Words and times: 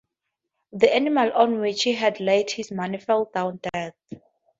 The 0.73 0.91
animal 0.91 1.31
on 1.33 1.59
which 1.59 1.83
he 1.83 1.93
had 1.93 2.19
laid 2.19 2.49
his 2.49 2.71
money 2.71 2.97
fell 2.97 3.25
down 3.35 3.59
dead. 3.71 3.93